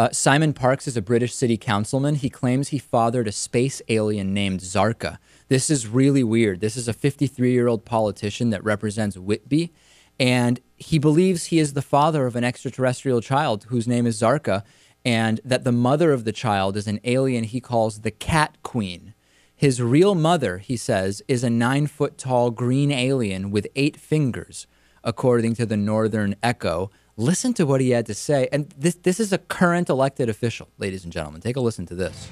[0.00, 2.14] Uh, Simon Parkes is a British city councilman.
[2.14, 5.18] He claims he fathered a space alien named Zarka.
[5.48, 6.60] This is really weird.
[6.62, 9.74] This is a 53 year old politician that represents Whitby,
[10.18, 14.62] and he believes he is the father of an extraterrestrial child whose name is Zarka,
[15.04, 19.12] and that the mother of the child is an alien he calls the Cat Queen.
[19.54, 24.66] His real mother, he says, is a nine foot tall green alien with eight fingers,
[25.04, 26.90] according to the Northern Echo.
[27.16, 28.48] Listen to what he had to say.
[28.52, 31.40] And this, this is a current elected official, ladies and gentlemen.
[31.40, 32.28] Take a listen to this.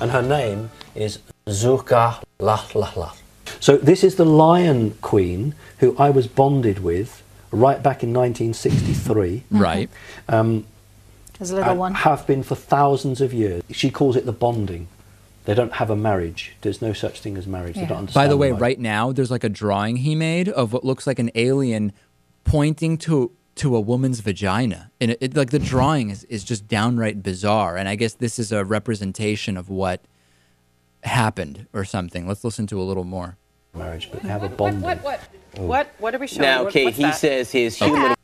[0.00, 3.16] And her name is Zurka Lahlahlah.
[3.60, 9.44] So this is the Lion Queen who I was bonded with right back in 1963.
[9.50, 9.90] Right.
[10.28, 10.66] Um,
[11.38, 11.94] There's a little and one.
[11.94, 13.62] Have been for thousands of years.
[13.70, 14.88] She calls it the bonding.
[15.44, 16.56] They don't have a marriage.
[16.60, 17.74] There's no such thing as marriage.
[17.76, 18.14] They don't understand.
[18.14, 18.60] By the way, life.
[18.60, 21.92] right now there's like a drawing he made of what looks like an alien
[22.44, 26.68] pointing to to a woman's vagina, and it, it like the drawing is is just
[26.68, 27.76] downright bizarre.
[27.76, 30.02] And I guess this is a representation of what
[31.02, 32.26] happened or something.
[32.28, 33.36] Let's listen to a little more.
[33.74, 34.82] marriage, but they have a What, bonding.
[34.82, 35.20] what, what,
[35.56, 36.42] what, what are we showing?
[36.42, 37.14] Now, What- okay, what's he that?
[37.16, 38.14] says his human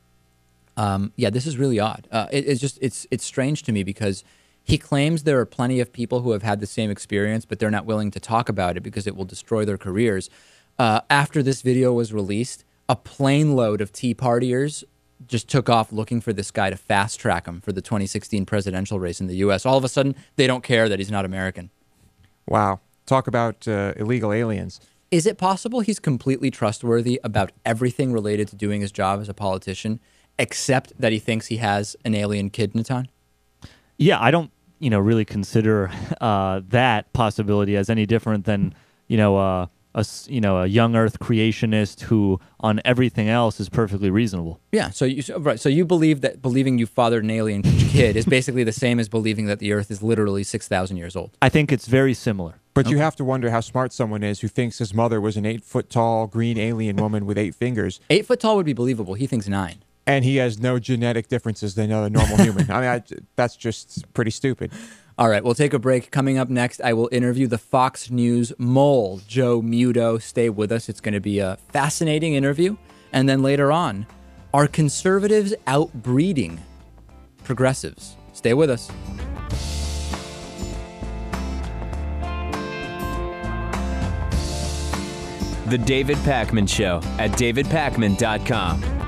[0.77, 2.07] Um, yeah, this is really odd.
[2.11, 4.25] Uh, it, it's just it's it's strange to me because
[4.65, 7.71] he claims there are plenty of people who have had the same experience, but they're
[7.71, 10.31] not willing to talk about it because it will destroy their careers.
[10.79, 14.83] Uh, after this video was released, a plane load of Tea Partiers
[15.27, 18.99] just took off looking for this guy to fast track him for the 2016 presidential
[18.99, 19.65] race in the U.S.
[19.67, 21.71] All of a sudden, they don't care that he's not American.
[22.47, 22.81] Wow.
[23.07, 24.81] Talk about uh, illegal aliens.
[25.11, 29.35] Is it possible he's completely trustworthy about everything related to doing his job as a
[29.35, 30.01] politician,
[30.39, 33.09] except that he thinks he has an alien kid, Natan?
[33.99, 34.51] Yeah, I don't,
[34.81, 38.75] you know, really consider uh, that possibility as any different than,
[39.09, 43.61] you know, uh, a s- you know a young Earth creationist who on everything else
[43.61, 44.59] is perfectly reasonable.
[44.73, 44.91] Yeah.
[44.91, 45.61] So you so, right.
[45.61, 49.09] So you believe that believing you fathered an alien kid is basically the same as
[49.09, 51.31] believing that the Earth is literally six thousand years old.
[51.41, 52.55] I think it's very similar.
[52.75, 55.47] But you have to wonder how smart someone is who thinks his mother was an
[55.47, 59.15] eight foot tall green alien woman with eight fingers, Eight foot tall would be believable.
[59.15, 59.85] He thinks nine.
[60.07, 62.71] And he has no genetic differences than a normal human.
[62.71, 63.03] I mean, I,
[63.37, 64.71] that's just pretty stupid.
[65.17, 66.11] All right, we'll take a break.
[66.11, 70.21] Coming up next, I will interview the Fox News mole, Joe Muto.
[70.21, 70.89] Stay with us.
[70.89, 72.77] It's going to be a fascinating interview.
[73.13, 74.07] And then later on,
[74.53, 76.59] are conservatives outbreeding
[77.45, 78.17] progressives?
[78.33, 78.91] Stay with us.
[85.67, 89.04] The David Pakman Show at davidpakman.com.